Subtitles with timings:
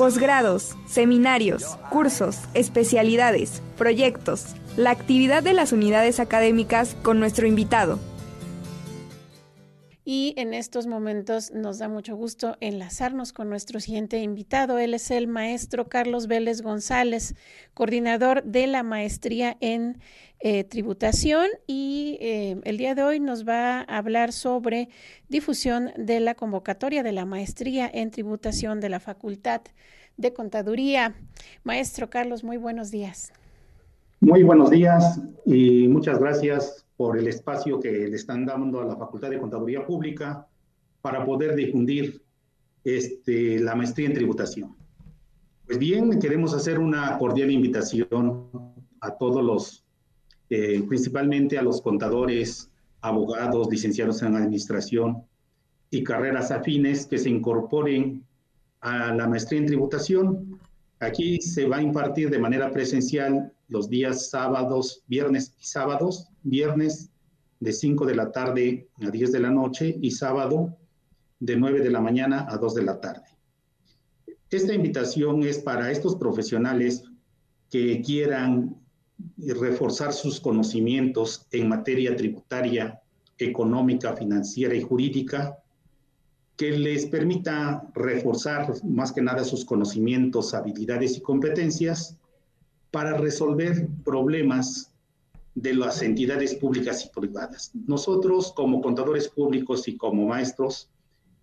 [0.00, 4.46] Posgrados, seminarios, cursos, especialidades, proyectos,
[4.78, 7.98] la actividad de las unidades académicas con nuestro invitado.
[10.04, 14.78] Y en estos momentos nos da mucho gusto enlazarnos con nuestro siguiente invitado.
[14.78, 17.34] Él es el maestro Carlos Vélez González,
[17.74, 20.00] coordinador de la maestría en
[20.40, 24.88] eh, tributación y eh, el día de hoy nos va a hablar sobre
[25.28, 29.60] difusión de la convocatoria de la maestría en tributación de la Facultad
[30.16, 31.14] de Contaduría.
[31.62, 33.32] Maestro Carlos, muy buenos días.
[34.22, 38.94] Muy buenos días y muchas gracias por el espacio que le están dando a la
[38.94, 40.46] Facultad de Contaduría Pública
[41.00, 42.22] para poder difundir
[42.84, 44.76] este, la maestría en tributación.
[45.64, 48.50] Pues bien, queremos hacer una cordial invitación
[49.00, 49.86] a todos los,
[50.50, 55.24] eh, principalmente a los contadores, abogados, licenciados en administración
[55.90, 58.22] y carreras afines que se incorporen
[58.82, 60.60] a la maestría en tributación.
[61.00, 67.10] Aquí se va a impartir de manera presencial los días sábados, viernes y sábados, viernes
[67.58, 70.76] de 5 de la tarde a 10 de la noche y sábado
[71.38, 73.24] de 9 de la mañana a 2 de la tarde.
[74.50, 77.04] Esta invitación es para estos profesionales
[77.70, 78.76] que quieran
[79.38, 83.00] reforzar sus conocimientos en materia tributaria,
[83.38, 85.58] económica, financiera y jurídica,
[86.60, 92.18] que les permita reforzar más que nada sus conocimientos, habilidades y competencias
[92.90, 94.92] para resolver problemas
[95.54, 97.70] de las entidades públicas y privadas.
[97.86, 100.90] Nosotros como contadores públicos y como maestros,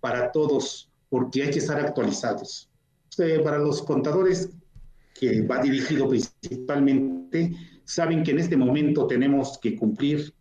[0.00, 2.68] para todos porque hay que estar actualizados.
[3.44, 4.50] Para los contadores
[5.18, 10.32] que va dirigido principalmente, saben que en este momento tenemos que cumplir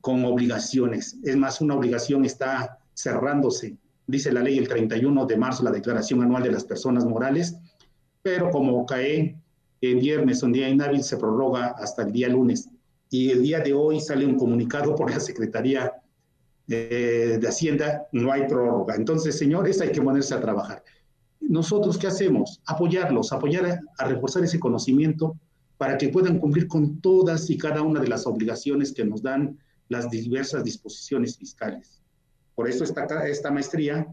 [0.00, 1.18] con obligaciones.
[1.22, 3.76] Es más, una obligación está cerrándose.
[4.06, 7.56] Dice la ley el 31 de marzo, la declaración anual de las personas morales,
[8.22, 9.39] pero como cae
[9.80, 12.68] en viernes, un día inhábil, se prorroga hasta el día lunes.
[13.10, 15.92] Y el día de hoy sale un comunicado por la Secretaría
[16.66, 18.94] de, de Hacienda, no hay prórroga.
[18.94, 20.84] Entonces, señores, hay que ponerse a trabajar.
[21.40, 22.60] Nosotros, ¿qué hacemos?
[22.66, 25.36] Apoyarlos, apoyar a, a reforzar ese conocimiento
[25.78, 29.58] para que puedan cumplir con todas y cada una de las obligaciones que nos dan
[29.88, 32.00] las diversas disposiciones fiscales.
[32.54, 34.06] Por eso esta, esta maestría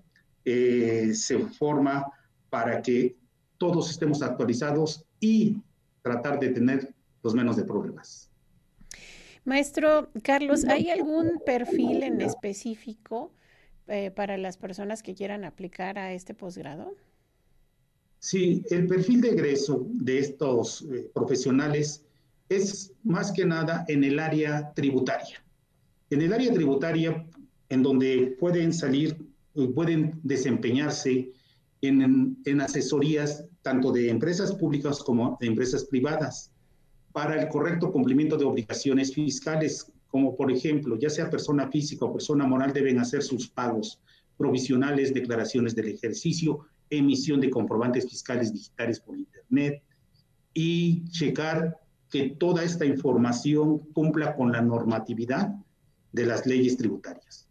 [0.45, 2.05] eh, se forma
[2.49, 3.17] para que
[3.57, 5.57] todos estemos actualizados y
[6.01, 6.93] tratar de tener
[7.23, 8.29] los menos de problemas.
[9.45, 13.31] Maestro Carlos, ¿hay algún perfil en específico
[13.87, 16.95] eh, para las personas que quieran aplicar a este posgrado?
[18.19, 22.03] Sí, el perfil de egreso de estos eh, profesionales
[22.49, 25.41] es más que nada en el área tributaria.
[26.09, 27.25] En el área tributaria,
[27.69, 29.17] en donde pueden salir,
[29.75, 31.31] pueden desempeñarse
[31.87, 36.51] en, en asesorías tanto de empresas públicas como de empresas privadas,
[37.11, 42.13] para el correcto cumplimiento de obligaciones fiscales, como por ejemplo, ya sea persona física o
[42.13, 43.99] persona moral, deben hacer sus pagos
[44.37, 49.81] provisionales, declaraciones del ejercicio, emisión de comprobantes fiscales digitales por Internet
[50.53, 51.77] y checar
[52.09, 55.55] que toda esta información cumpla con la normatividad
[56.11, 57.47] de las leyes tributarias.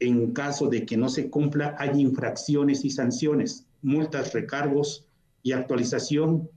[0.00, 5.06] En caso de que no se cumpla, hay infracciones y sanciones, multas, recargos
[5.42, 6.48] y actualización.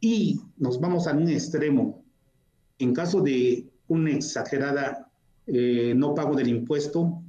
[0.00, 2.02] Y nos vamos a un extremo.
[2.78, 5.10] En caso de una exagerada
[5.46, 7.22] eh, no pago del impuesto,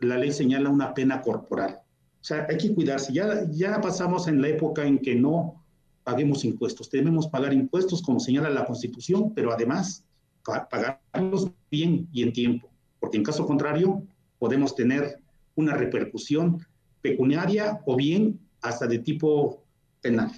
[0.00, 1.80] la ley señala una pena corporal.
[2.20, 3.12] O sea, hay que cuidarse.
[3.12, 5.62] Ya, ya pasamos en la época en que no
[6.04, 6.90] paguemos impuestos.
[6.90, 10.04] Debemos pagar impuestos como señala la Constitución, pero además
[10.42, 12.68] pagarlos bien y en tiempo,
[13.00, 14.02] porque en caso contrario
[14.38, 15.20] podemos tener
[15.54, 16.66] una repercusión
[17.00, 19.62] pecuniaria o bien hasta de tipo
[20.00, 20.30] penal.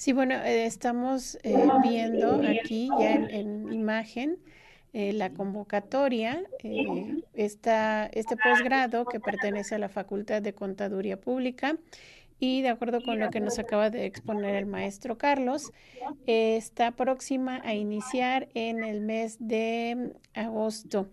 [0.00, 4.38] Sí, bueno, eh, estamos eh, viendo aquí ya en, imagen
[4.94, 6.42] eh, la convocatoria,
[7.34, 11.76] está este posgrado que pertenece a la Facultad de Contaduría Pública
[12.38, 15.70] y de acuerdo con lo que nos acaba de exponer el maestro Carlos,
[16.26, 21.10] está próxima a iniciar en el mes de agosto.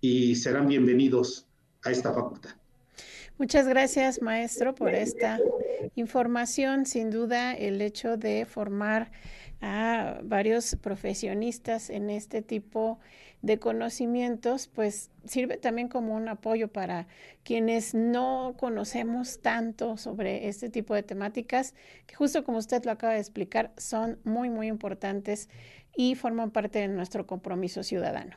[0.00, 1.46] y serán bienvenidos
[1.84, 2.50] a esta facultad.
[3.38, 5.38] Muchas gracias, maestro, por esta
[5.94, 6.86] información.
[6.86, 9.12] Sin duda, el hecho de formar
[9.60, 12.98] a varios profesionistas en este tipo
[13.42, 17.06] de conocimientos, pues sirve también como un apoyo para
[17.44, 21.74] quienes no conocemos tanto sobre este tipo de temáticas,
[22.06, 25.48] que justo como usted lo acaba de explicar, son muy, muy importantes
[25.96, 28.34] y forman parte de nuestro compromiso ciudadano.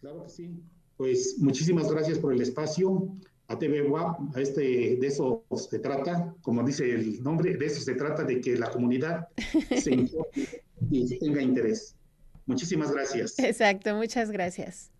[0.00, 0.50] Claro que sí.
[0.96, 3.08] Pues muchísimas gracias por el espacio.
[3.48, 7.80] A TV WAP, a este, de eso se trata, como dice el nombre, de eso
[7.82, 9.28] se trata, de que la comunidad
[9.76, 10.30] se informe
[10.90, 11.94] y tenga interés.
[12.46, 13.38] Muchísimas gracias.
[13.38, 14.90] Exacto, muchas gracias.